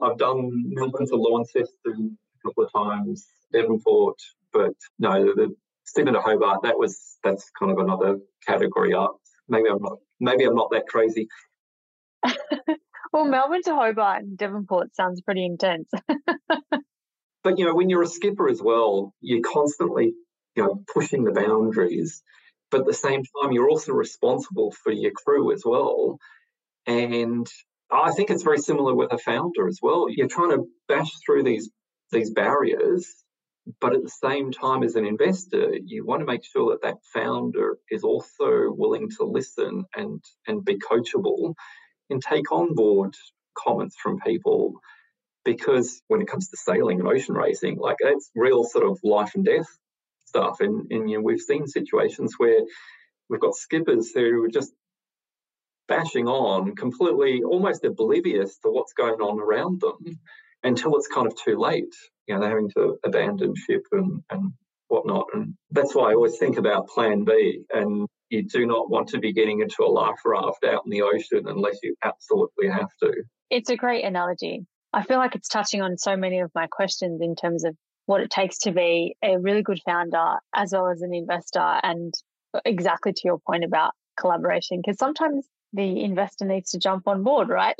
[0.00, 4.18] I've done Melbourne to Launceston a couple of times, Devonport,
[4.52, 6.62] but no, the, the Sydney to Hobart.
[6.62, 9.16] That was that's kind of another category up.
[9.48, 9.98] Maybe I'm not.
[10.20, 11.26] Maybe I'm not that crazy.
[13.12, 15.90] well, Melbourne to Hobart and Devonport sounds pretty intense.
[17.44, 20.14] but you know, when you're a skipper as well, you're constantly
[20.56, 22.22] you know pushing the boundaries
[22.74, 26.18] but at the same time, you're also responsible for your crew as well.
[26.86, 27.46] And
[27.88, 30.06] I think it's very similar with a founder as well.
[30.08, 31.70] You're trying to bash through these
[32.10, 33.06] these barriers,
[33.80, 36.98] but at the same time, as an investor, you want to make sure that that
[37.12, 41.54] founder is also willing to listen and and be coachable
[42.10, 43.14] and take on board
[43.56, 44.80] comments from people.
[45.44, 49.32] Because when it comes to sailing and ocean racing, like it's real sort of life
[49.34, 49.66] and death
[50.24, 50.60] stuff.
[50.60, 52.60] And, and you know, we've seen situations where
[53.28, 54.72] we've got skippers who are just
[55.86, 60.18] bashing on, completely almost oblivious to what's going on around them
[60.62, 61.94] until it's kind of too late.
[62.26, 64.52] You know, they're having to abandon ship and, and
[64.88, 65.26] whatnot.
[65.34, 67.64] And that's why I always think about plan B.
[67.72, 71.02] And you do not want to be getting into a life raft out in the
[71.02, 73.12] ocean unless you absolutely have to.
[73.50, 74.66] It's a great analogy.
[74.94, 77.76] I feel like it's touching on so many of my questions in terms of
[78.06, 82.14] what it takes to be a really good founder as well as an investor and
[82.64, 87.48] exactly to your point about collaboration because sometimes the investor needs to jump on board
[87.48, 87.74] right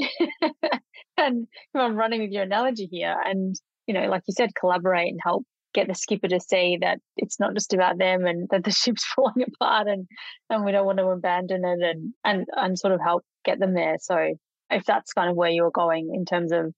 [1.16, 3.55] and i'm running with your analogy here and
[3.87, 7.38] you know like you said collaborate and help get the skipper to see that it's
[7.38, 10.07] not just about them and that the ship's falling apart and
[10.48, 13.74] and we don't want to abandon it and and and sort of help get them
[13.74, 13.96] there.
[14.00, 14.35] So
[14.70, 16.72] if that's kind of where you're going in terms of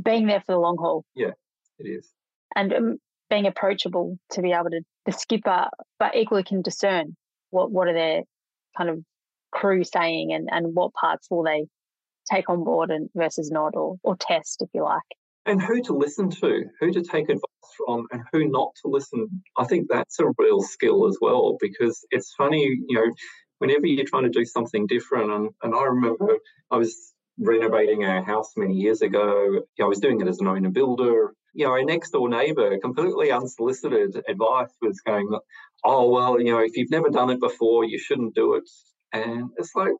[0.00, 1.04] being there for the long haul.
[1.14, 1.32] Yeah,
[1.78, 2.10] it is.
[2.54, 2.96] And um,
[3.30, 7.16] being approachable to be able to the skipper, but equally can discern
[7.50, 8.22] what what are their
[8.76, 9.00] kind of
[9.50, 11.66] crew saying and and what parts will they
[12.30, 15.02] take on board and versus not or or test if you like
[15.46, 17.42] and who to listen to, who to take advice
[17.76, 19.42] from, and who not to listen.
[19.56, 23.12] I think that's a real skill as well because it's funny, you know,
[23.58, 25.32] whenever you're trying to do something different.
[25.32, 26.36] And, and I remember
[26.70, 29.62] I was renovating our house many years ago.
[29.80, 31.34] I was doing it as an owner builder.
[31.54, 35.28] You know, our next door neighbour, completely unsolicited advice, was going,
[35.84, 38.68] "Oh well, you know, if you've never done it before, you shouldn't do it."
[39.12, 39.92] And it's like,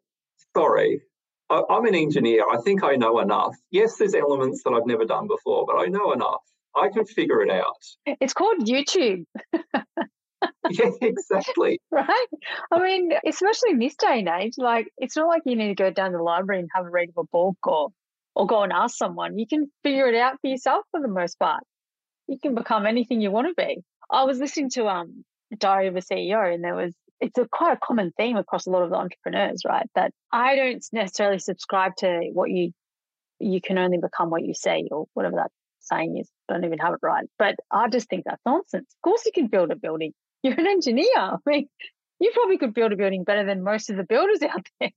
[0.57, 1.03] sorry,
[1.51, 2.49] I'm an engineer.
[2.49, 3.57] I think I know enough.
[3.71, 6.43] Yes, there's elements that I've never done before, but I know enough.
[6.75, 8.17] I can figure it out.
[8.21, 9.27] It's called YouTube.
[10.71, 11.81] yeah, exactly.
[11.91, 12.27] right?
[12.71, 15.75] I mean, especially in this day and age, like it's not like you need to
[15.75, 17.89] go down to the library and have a read of a book or
[18.35, 19.39] or go and ask someone.
[19.39, 21.63] You can figure it out for yourself for the most part.
[22.27, 23.83] You can become anything you want to be.
[24.11, 25.25] I was listening to um
[25.57, 28.71] Diary of a CEO and there was it's a quite a common theme across a
[28.71, 29.87] lot of the entrepreneurs, right?
[29.95, 32.73] That I don't necessarily subscribe to what you
[33.39, 35.51] you can only become what you see or whatever that
[35.81, 36.29] saying is.
[36.49, 37.27] I don't even have it right.
[37.39, 38.87] But I just think that's nonsense.
[38.97, 40.13] Of course you can build a building.
[40.43, 41.07] You're an engineer.
[41.17, 41.69] I mean,
[42.21, 44.91] you probably could build a building better than most of the builders out there.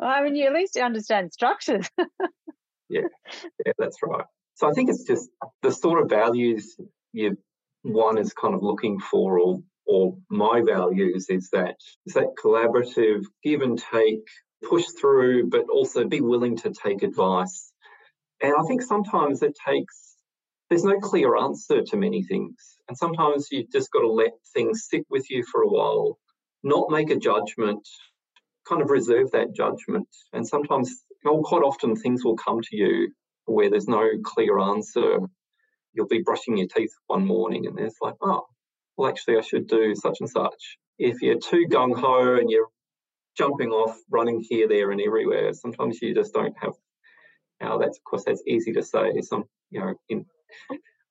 [0.00, 1.88] I mean, you at least understand structures.
[2.88, 3.02] yeah,
[3.64, 4.24] yeah, that's right.
[4.54, 5.28] So I think it's just
[5.62, 6.76] the sort of values
[7.12, 7.36] you
[7.82, 13.24] one is kind of looking for or or my values is that is that collaborative,
[13.42, 14.26] give and take,
[14.68, 17.72] push through, but also be willing to take advice.
[18.40, 20.11] And I think sometimes it takes
[20.72, 22.78] there's no clear answer to many things.
[22.88, 26.18] And sometimes you've just got to let things sit with you for a while,
[26.62, 27.86] not make a judgment,
[28.66, 30.08] kind of reserve that judgment.
[30.32, 33.12] And sometimes, know, quite often, things will come to you
[33.44, 35.18] where there's no clear answer.
[35.92, 38.46] You'll be brushing your teeth one morning and there's like, oh,
[38.96, 40.78] well, actually, I should do such and such.
[40.98, 42.68] If you're too gung ho and you're
[43.36, 46.72] jumping off, running here, there, and everywhere, sometimes you just don't have.
[47.60, 49.20] Now, that's of course that's easy to say.
[49.20, 50.24] Some, you know, in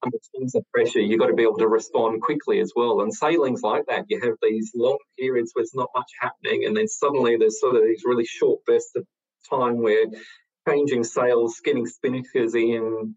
[0.04, 3.02] under tons of pressure, you've got to be able to respond quickly as well.
[3.02, 4.06] And sailing's like that.
[4.10, 7.76] You have these long periods where it's not much happening, and then suddenly there's sort
[7.76, 9.06] of these really short bursts of
[9.50, 10.06] time where
[10.68, 13.16] changing sails, getting spinnakers in,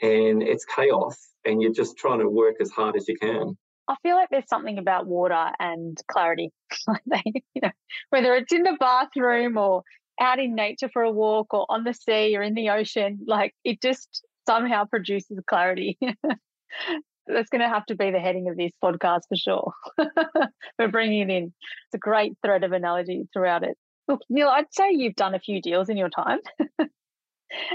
[0.00, 1.28] and it's chaos.
[1.44, 3.56] And you're just trying to work as hard as you can.
[3.88, 6.50] I feel like there's something about water and clarity.
[6.86, 7.70] you know,
[8.10, 9.82] whether it's in the bathroom or
[10.20, 13.54] out in nature for a walk or on the sea or in the ocean, like
[13.64, 15.98] it just somehow produces clarity.
[17.26, 19.72] That's going to have to be the heading of this podcast for sure.
[20.78, 21.44] We're bringing it in.
[21.44, 23.76] It's a great thread of analogy throughout it.
[24.08, 26.40] Look, Neil, I'd say you've done a few deals in your time.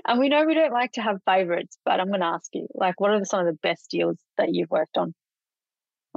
[0.05, 2.67] and we know we don't like to have favorites, but I'm going to ask you,
[2.73, 5.13] like, what are some of the best deals that you've worked on?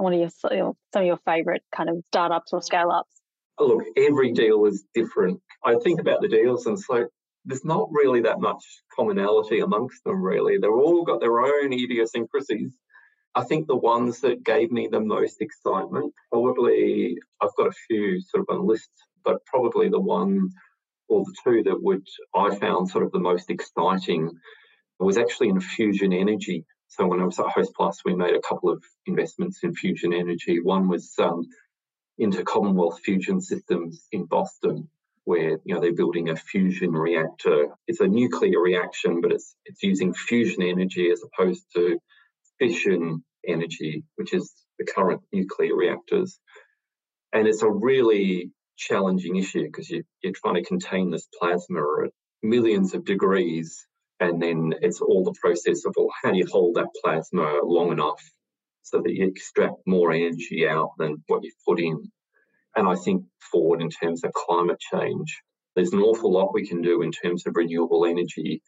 [0.01, 3.21] one of your some of your favorite kind of startups or scale ups?
[3.59, 5.39] Look, every deal is different.
[5.63, 7.07] I think about the deals and so
[7.45, 8.63] there's not really that much
[8.95, 10.21] commonality amongst them.
[10.21, 12.73] Really, they've all got their own idiosyncrasies.
[13.33, 18.21] I think the ones that gave me the most excitement, probably I've got a few
[18.21, 18.89] sort of on list,
[19.23, 20.49] but probably the one
[21.07, 24.31] or the two that would I found sort of the most exciting
[24.99, 26.65] was actually in fusion energy.
[26.87, 30.59] So when I was at Hostplus, we made a couple of investments in fusion energy.
[30.61, 31.47] One was um,
[32.17, 34.89] into Commonwealth Fusion Systems in Boston,
[35.25, 37.67] where you know they're building a fusion reactor.
[37.87, 41.99] It's a nuclear reaction, but it's it's using fusion energy as opposed to
[42.59, 46.39] fission energy, which is the current nuclear reactors.
[47.33, 52.11] And it's a really challenging issue because you, you're trying to contain this plasma at
[52.41, 53.85] millions of degrees
[54.19, 57.91] and then it's all the process of well, how do you hold that plasma long
[57.91, 58.21] enough
[58.83, 62.11] so that you extract more energy out than what you've put in.
[62.75, 65.41] And I think forward in terms of climate change,
[65.75, 68.61] there's an awful lot we can do in terms of renewable energy.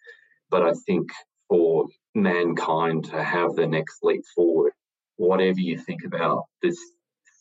[0.49, 1.09] But I think
[1.49, 1.85] for
[2.15, 4.73] mankind to have the next leap forward,
[5.17, 6.79] whatever you think about, there's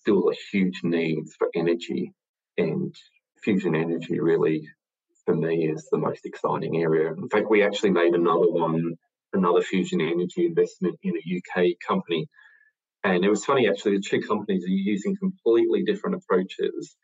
[0.01, 2.13] still a huge need for energy.
[2.59, 2.95] And
[3.43, 4.69] fusion energy really
[5.25, 7.13] for me is the most exciting area.
[7.13, 8.95] In fact, we actually made another one,
[9.33, 12.27] another fusion energy investment in a UK company.
[13.05, 16.97] And it was funny, actually, the two companies are using completely different approaches.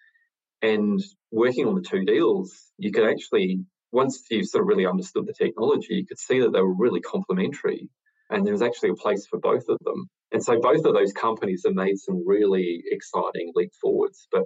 [0.63, 1.01] And
[1.33, 5.35] working on the two deals, you could actually, once you sort of really understood the
[5.35, 7.89] technology, you could see that they were really complementary.
[8.31, 10.09] And there was actually a place for both of them.
[10.33, 14.29] And so both of those companies have made some really exciting leap forwards.
[14.31, 14.45] But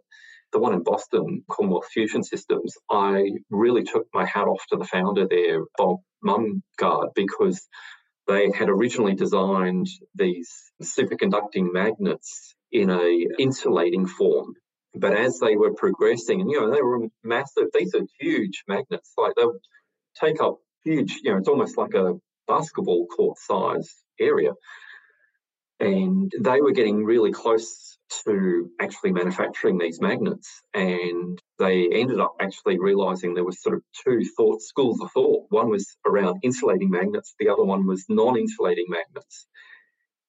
[0.53, 4.85] the one in Boston, Commonwealth Fusion Systems, I really took my hat off to the
[4.85, 7.67] founder there, Bob Mumgaard, because
[8.27, 10.51] they had originally designed these
[10.83, 14.55] superconducting magnets in a insulating form.
[14.95, 19.13] But as they were progressing, and you know, they were massive, these are huge magnets,
[19.17, 19.59] like they'll
[20.21, 22.15] take up huge, you know, it's almost like a
[22.47, 24.53] basketball court size area.
[25.83, 30.62] And they were getting really close to actually manufacturing these magnets.
[30.73, 35.47] And they ended up actually realizing there was sort of two thought schools of thought.
[35.49, 39.47] One was around insulating magnets, the other one was non-insulating magnets.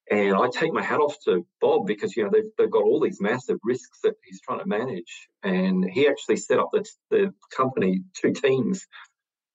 [0.10, 3.00] And I take my hat off to Bob because you know they've, they've got all
[3.00, 7.34] these massive risks that he's trying to manage, and he actually set up the, the
[7.56, 8.86] company two teams,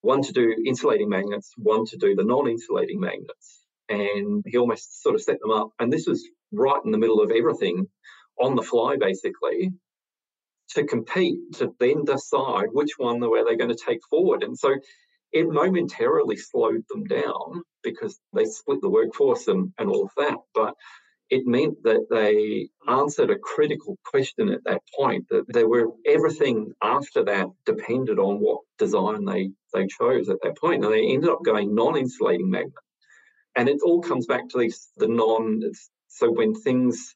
[0.01, 3.58] one to do insulating magnets, one to do the non-insulating magnets,
[3.89, 5.71] and he almost sort of set them up.
[5.79, 7.87] And this was right in the middle of everything,
[8.41, 9.73] on the fly basically,
[10.71, 14.43] to compete to then decide which one were they going to take forward.
[14.43, 14.77] And so
[15.33, 20.37] it momentarily slowed them down because they split the workforce and, and all of that.
[20.55, 20.75] But
[21.31, 26.73] it meant that they answered a critical question at that point that there were everything
[26.83, 31.29] after that depended on what design they they chose at that point and they ended
[31.29, 32.73] up going non-insulating magnet
[33.59, 35.63] and it all comes back to these the non
[36.07, 37.15] so when things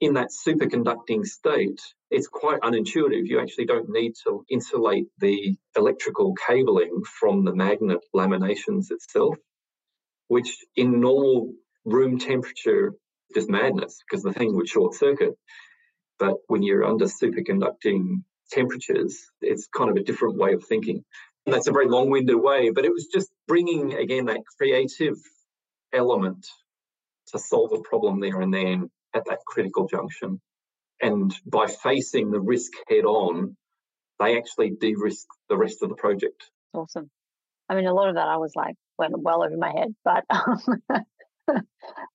[0.00, 3.26] in that superconducting state, it's quite unintuitive.
[3.26, 9.36] You actually don't need to insulate the electrical cabling from the magnet laminations itself,
[10.28, 11.52] which in normal
[11.84, 12.94] room temperature
[13.36, 15.34] is madness because the thing would short circuit.
[16.18, 21.04] But when you're under superconducting temperatures, it's kind of a different way of thinking.
[21.46, 25.16] And that's a very long winded way, but it was just bringing again that creative
[25.92, 26.46] element
[27.28, 30.40] to solve a problem there and then at that critical junction.
[31.00, 33.56] And by facing the risk head on,
[34.18, 36.50] they actually de risk the rest of the project.
[36.74, 37.10] Awesome.
[37.68, 40.24] I mean, a lot of that I was like, went well over my head, but
[40.30, 40.58] um,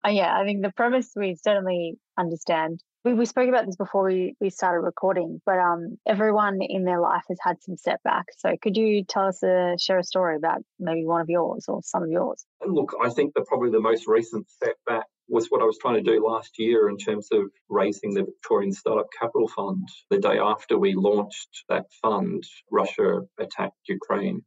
[0.08, 4.36] yeah, I think the premise we certainly understand we, we spoke about this before we,
[4.42, 8.34] we started recording, but um, everyone in their life has had some setbacks.
[8.40, 11.82] So could you tell us a share a story about maybe one of yours or
[11.84, 12.44] some of yours?
[12.66, 16.12] Look, I think that probably the most recent setback was what I was trying to
[16.12, 19.88] do last year in terms of raising the Victorian Startup Capital Fund.
[20.10, 24.44] The day after we launched that fund, Russia attacked Ukraine.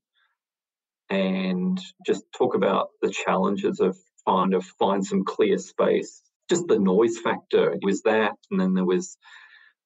[1.11, 6.79] And just talk about the challenges of trying to find some clear space just the
[6.79, 9.17] noise factor was that and then there was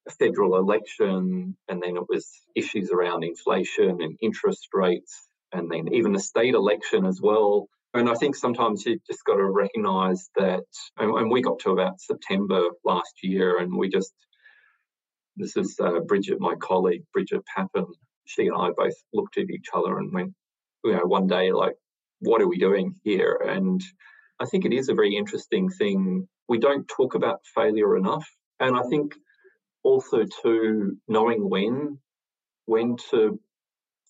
[0.08, 5.92] a federal election and then it was issues around inflation and interest rates and then
[5.92, 7.68] even the state election as well.
[7.94, 10.64] And i think sometimes you've just got to recognize that
[10.98, 14.12] and, and we got to about september last year and we just
[15.36, 17.86] this is uh, bridget my colleague bridget pappen.
[18.24, 20.32] She and i both looked at each other and went
[20.84, 21.74] you know one day like
[22.22, 23.40] what are we doing here?
[23.46, 23.80] And
[24.40, 28.28] I think it is a very interesting thing we don't talk about failure enough.
[28.60, 29.14] And I think
[29.82, 31.98] also to knowing when,
[32.66, 33.40] when to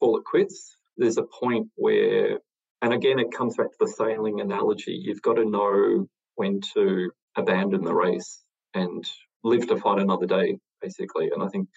[0.01, 0.77] call it quits.
[0.97, 2.41] There's a point where,
[2.83, 5.01] and again, it comes back to the sailing analogy.
[5.01, 8.41] You've got to know when to abandon the race
[8.75, 9.09] and
[9.45, 11.31] live to fight another day, basically.
[11.33, 11.69] And I think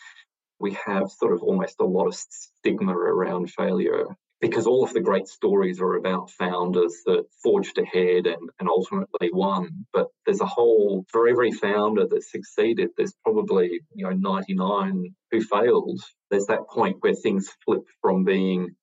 [0.60, 4.08] we have sort of almost a lot of stigma around failure
[4.42, 9.30] because all of the great stories are about founders that forged ahead and, and ultimately
[9.32, 9.86] won.
[9.94, 15.42] But there's a whole, for every founder that succeeded, there's probably, you know, 99 who
[15.42, 16.02] failed.
[16.30, 18.76] There's that point where things flip from being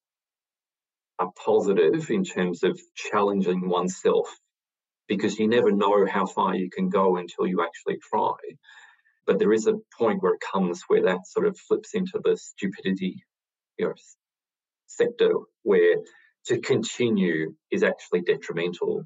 [1.19, 4.35] a positive in terms of challenging oneself
[5.07, 8.33] because you never know how far you can go until you actually try.
[9.27, 12.37] But there is a point where it comes where that sort of flips into the
[12.37, 13.23] stupidity,
[13.79, 13.95] you know,
[14.97, 15.97] sector where
[16.47, 19.05] to continue is actually detrimental,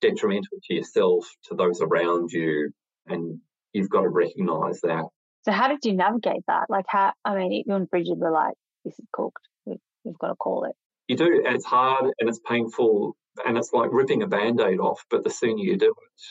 [0.00, 2.70] detrimental to yourself, to those around you,
[3.06, 3.40] and
[3.72, 5.04] you've got to recognise that.
[5.44, 6.66] So, how did you navigate that?
[6.68, 7.12] Like, how?
[7.24, 8.54] I mean, you and Bridget were like,
[8.84, 9.42] "This is cooked.
[9.64, 10.74] We've, we've got to call it."
[11.08, 15.04] You do, and it's hard, and it's painful, and it's like ripping a band-aid off.
[15.10, 16.22] But the sooner you do it,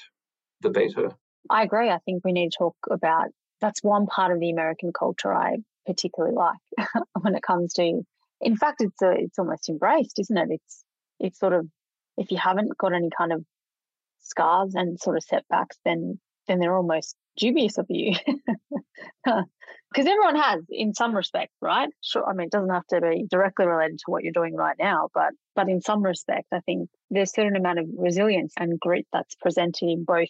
[0.62, 1.16] the better.
[1.50, 1.90] I agree.
[1.90, 3.28] I think we need to talk about
[3.60, 6.88] that's one part of the American culture I particularly like
[7.22, 8.02] when it comes to
[8.42, 10.48] in fact, it's a, it's almost embraced, isn't it?
[10.52, 10.84] It's
[11.20, 11.68] it's sort of
[12.18, 13.44] if you haven't got any kind of
[14.20, 18.14] scars and sort of setbacks, then then they're almost dubious of you.
[19.26, 21.90] because everyone has in some respect, right?
[22.04, 22.28] Sure.
[22.28, 25.10] I mean, it doesn't have to be directly related to what you're doing right now,
[25.14, 29.08] but but in some respect, I think there's a certain amount of resilience and grit
[29.14, 30.30] that's presented in both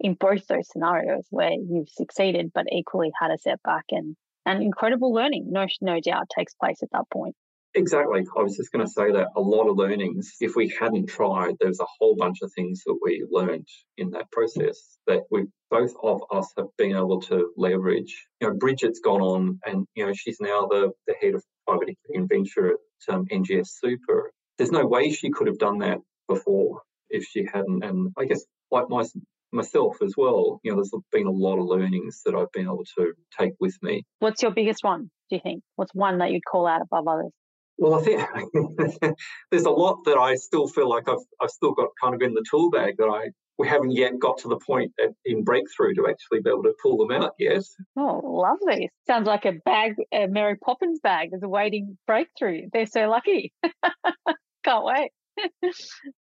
[0.00, 4.16] in both those scenarios where you've succeeded, but equally had a setback and
[4.48, 5.46] and incredible learning.
[5.50, 7.36] No, no doubt takes place at that point.
[7.74, 8.26] Exactly.
[8.36, 11.54] I was just going to say that a lot of learnings, if we hadn't tried,
[11.60, 13.68] there's a whole bunch of things that we learned
[13.98, 18.26] in that process that we both of us have been able to leverage.
[18.40, 21.90] You know, Bridget's gone on and, you know, she's now the, the head of private
[21.90, 24.32] equity and venture at um, NGS Super.
[24.56, 26.80] There's no way she could have done that before
[27.10, 27.84] if she hadn't.
[27.84, 29.04] And I guess like my,
[29.52, 32.84] myself as well, you know, there's been a lot of learnings that I've been able
[32.98, 34.04] to take with me.
[34.18, 35.62] What's your biggest one, do you think?
[35.76, 37.32] What's one that you'd call out above others?
[37.78, 38.20] Well, I think
[39.50, 42.34] there's a lot that I still feel like I've I've still got kind of in
[42.34, 45.94] the tool bag that I we haven't yet got to the point at, in breakthrough
[45.94, 47.62] to actually be able to pull them out yet.
[47.96, 48.90] Oh, lovely!
[49.06, 52.62] Sounds like a bag, a Mary Poppins bag, is awaiting breakthrough.
[52.72, 53.52] They're so lucky.
[54.64, 55.10] Can't wait.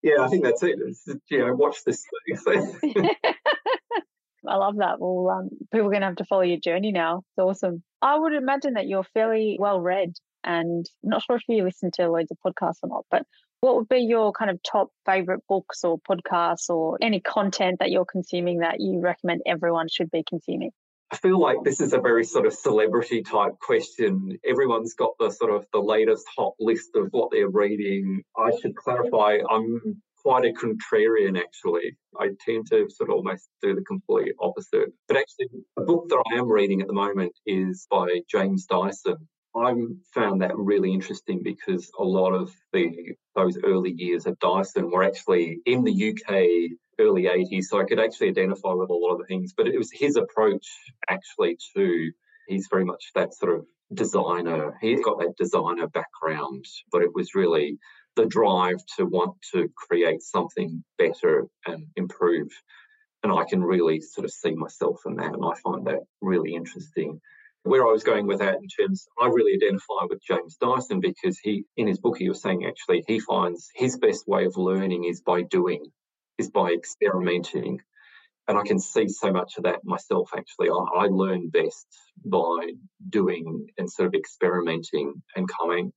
[0.02, 0.80] Yeah, I think that's it.
[0.86, 2.06] It's, you know, watch this.
[4.48, 5.00] I love that.
[5.00, 7.24] Well, um, people are going to have to follow your journey now.
[7.38, 7.82] It's awesome.
[8.02, 10.14] I would imagine that you're fairly well read
[10.44, 13.24] and I'm not sure if you listen to loads of podcasts or not, but
[13.62, 17.90] what would be your kind of top favorite books or podcasts or any content that
[17.90, 20.70] you're consuming that you recommend everyone should be consuming?
[21.12, 24.38] I feel like this is a very sort of celebrity type question.
[24.48, 28.24] Everyone's got the sort of the latest hot list of what they're reading.
[28.38, 31.96] I should clarify, I'm quite a contrarian actually.
[32.20, 34.90] I tend to sort of almost do the complete opposite.
[35.08, 35.48] But actually,
[35.78, 39.18] a book that I am reading at the moment is by James Dyson,
[39.56, 39.74] I
[40.14, 45.04] found that really interesting because a lot of the those early years of Dyson were
[45.04, 49.20] actually in the UK early 80s, so I could actually identify with a lot of
[49.20, 49.54] the things.
[49.56, 50.68] But it was his approach
[51.10, 52.12] actually to
[52.48, 54.78] he's very much that sort of designer.
[54.82, 57.78] He's got that designer background, but it was really
[58.16, 62.50] the drive to want to create something better and improve.
[63.24, 66.54] And I can really sort of see myself in that, and I find that really
[66.54, 67.20] interesting
[67.66, 71.40] where I was going with that in terms, I really identify with James Dyson because
[71.40, 75.06] he, in his book, he was saying actually he finds his best way of learning
[75.06, 75.84] is by doing,
[76.38, 77.82] is by experimenting.
[78.48, 80.70] And I can see so much of that myself actually.
[80.70, 81.88] I, I learn best
[82.24, 82.74] by
[83.10, 85.94] doing and sort of experimenting and coming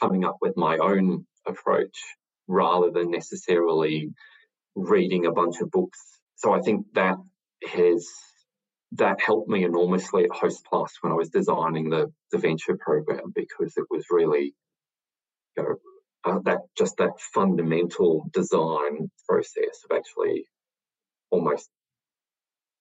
[0.00, 1.98] coming up with my own approach
[2.46, 4.12] rather than necessarily
[4.74, 5.98] reading a bunch of books.
[6.36, 7.16] So I think that
[7.66, 8.06] has
[8.92, 13.32] that helped me enormously at Host Plus when I was designing the, the venture program
[13.34, 14.54] because it was really
[15.56, 15.76] you know,
[16.28, 20.46] uh, that just that fundamental design process of actually
[21.30, 21.68] almost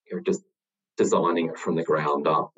[0.10, 0.42] you just
[0.98, 2.52] designing it from the ground up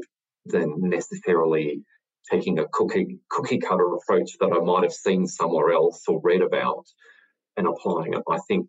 [0.45, 1.83] than necessarily
[2.29, 6.41] taking a cookie cookie cutter approach that I might have seen somewhere else or read
[6.41, 6.85] about
[7.57, 8.23] and applying it.
[8.29, 8.67] I think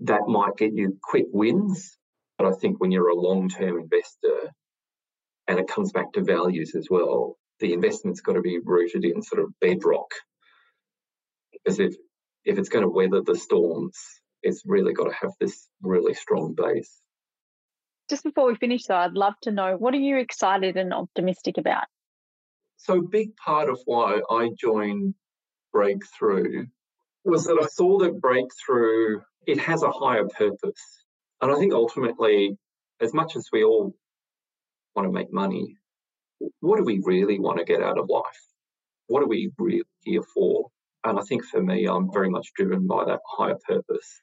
[0.00, 1.96] that might get you quick wins,
[2.36, 4.50] but I think when you're a long term investor,
[5.46, 9.22] and it comes back to values as well, the investment's got to be rooted in
[9.22, 10.10] sort of bedrock.
[11.64, 11.94] Because if,
[12.44, 13.96] if it's going to weather the storms,
[14.42, 17.00] it's really got to have this really strong base.
[18.10, 21.56] Just before we finish, though, I'd love to know what are you excited and optimistic
[21.56, 21.84] about?
[22.76, 25.14] So, a big part of why I joined
[25.72, 26.66] Breakthrough
[27.24, 31.04] was that I saw that Breakthrough it has a higher purpose
[31.44, 32.56] and I think ultimately,
[33.02, 33.94] as much as we all
[34.94, 35.76] want to make money,
[36.60, 38.24] what do we really want to get out of life?
[39.08, 40.70] What are we really here for?
[41.04, 44.22] And I think for me, I'm very much driven by that higher purpose.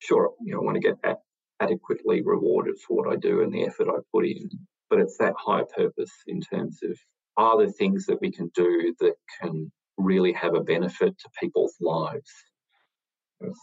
[0.00, 1.18] Sure, you know, I want to get
[1.60, 4.50] adequately rewarded for what I do and the effort I put in,
[4.90, 6.98] but it's that higher purpose in terms of
[7.36, 11.74] are there things that we can do that can really have a benefit to people's
[11.80, 12.32] lives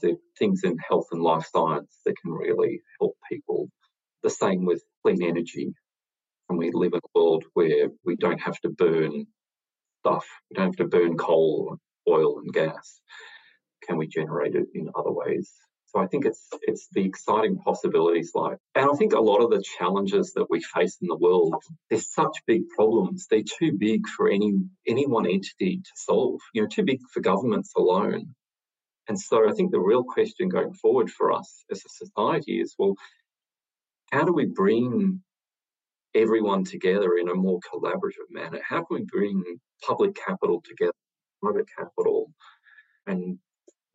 [0.02, 3.70] so things in health and life science that can really help people.
[4.22, 5.74] The same with clean energy.
[6.50, 9.26] And we live in a world where we don't have to burn
[10.02, 10.26] stuff.
[10.50, 11.78] We don't have to burn coal,
[12.08, 13.00] oil, and gas.
[13.88, 15.52] Can we generate it in other ways?
[15.88, 19.52] So I think it's it's the exciting possibilities like, and I think a lot of
[19.52, 21.56] the challenges that we face in the world,
[21.90, 23.28] they're such big problems.
[23.30, 24.54] They're too big for any
[24.88, 26.40] any one entity to solve.
[26.54, 28.34] You know, too big for governments alone.
[29.08, 32.74] And so I think the real question going forward for us as a society is
[32.80, 32.96] well,
[34.12, 35.22] how do we bring
[36.16, 38.62] everyone together in a more collaborative manner?
[38.68, 39.44] How can we bring
[39.86, 40.94] public capital together,
[41.44, 42.32] private capital,
[43.08, 43.38] and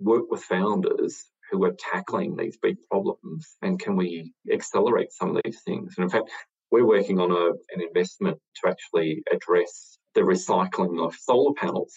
[0.01, 3.57] work with founders who are tackling these big problems?
[3.63, 5.95] And can we accelerate some of these things?
[5.97, 6.31] And in fact,
[6.71, 11.95] we're working on a, an investment to actually address the recycling of solar panels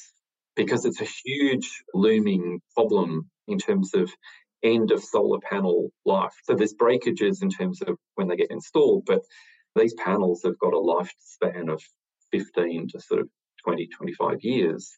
[0.56, 4.10] because it's a huge looming problem in terms of
[4.64, 6.34] end of solar panel life.
[6.43, 9.22] So there's breakages in terms of when they get installed, but
[9.76, 11.82] these panels have got a lifespan of
[12.32, 13.30] 15 to sort of
[13.64, 14.97] 20, 25 years.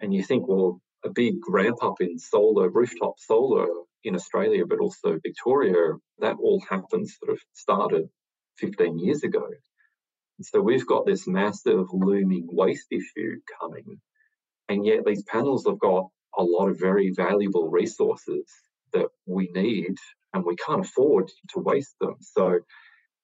[0.00, 3.66] And you think, well, a big ramp up in solar, rooftop solar
[4.04, 8.08] in Australia, but also Victoria, that all happened sort of started
[8.58, 9.46] 15 years ago.
[10.38, 14.00] And so we've got this massive looming waste issue coming.
[14.68, 18.44] And yet these panels have got a lot of very valuable resources
[18.92, 19.96] that we need
[20.32, 22.16] and we can't afford to waste them.
[22.20, 22.60] So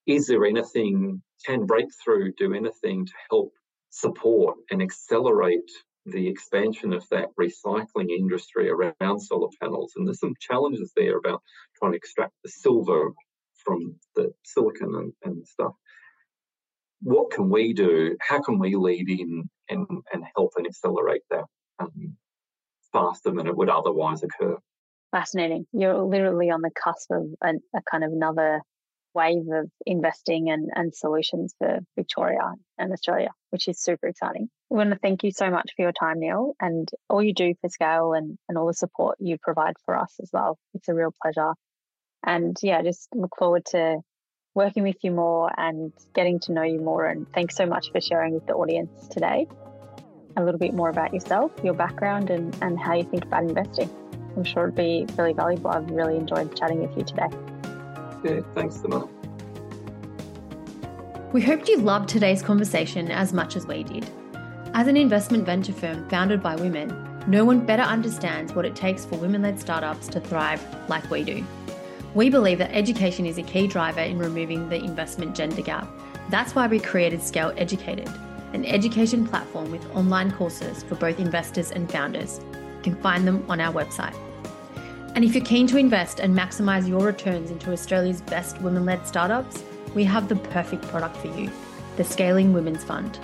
[0.06, 3.52] is there anything, can Breakthrough do anything to help
[3.90, 5.70] support and accelerate
[6.06, 9.92] the expansion of that recycling industry around solar panels?
[9.96, 11.42] And there's some challenges there about
[11.78, 13.12] trying to extract the silver
[13.64, 15.72] from the silicon and, and stuff.
[17.02, 18.16] What can we do?
[18.20, 21.44] How can we lead in and, and help and accelerate that
[21.78, 22.16] um,
[22.92, 24.56] faster than it would otherwise occur?
[25.12, 25.66] Fascinating.
[25.72, 28.62] You're literally on the cusp of a, a kind of another
[29.14, 34.48] wave of investing and, and solutions for Victoria and Australia, which is super exciting.
[34.68, 37.54] We want to thank you so much for your time, Neil, and all you do
[37.60, 40.58] for Scale and, and all the support you provide for us as well.
[40.74, 41.54] It's a real pleasure.
[42.24, 43.98] And yeah, just look forward to
[44.54, 47.06] working with you more and getting to know you more.
[47.06, 49.46] And thanks so much for sharing with the audience today
[50.36, 53.90] a little bit more about yourself, your background, and, and how you think about investing.
[54.36, 55.70] I'm sure it'd be really valuable.
[55.70, 57.28] I've really enjoyed chatting with you today.
[58.24, 59.08] Yeah, thanks, Samar.
[61.32, 64.10] We hoped you loved today's conversation as much as we did.
[64.74, 66.88] As an investment venture firm founded by women,
[67.26, 71.22] no one better understands what it takes for women led startups to thrive like we
[71.22, 71.44] do.
[72.14, 75.88] We believe that education is a key driver in removing the investment gender gap.
[76.28, 78.08] That's why we created Scale Educated,
[78.52, 82.40] an education platform with online courses for both investors and founders.
[82.52, 84.16] You can find them on our website.
[85.14, 89.06] And if you're keen to invest and maximise your returns into Australia's best women led
[89.06, 89.62] startups,
[89.94, 91.50] we have the perfect product for you
[91.96, 93.18] the Scaling Women's Fund.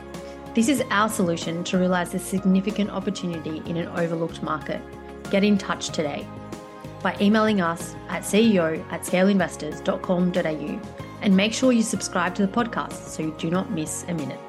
[0.54, 4.82] This is our solution to realise the significant opportunity in an overlooked market.
[5.30, 6.26] Get in touch today
[7.02, 10.80] by emailing us at ceo at scaleinvestors.com.au
[11.22, 14.45] and make sure you subscribe to the podcast so you do not miss a minute.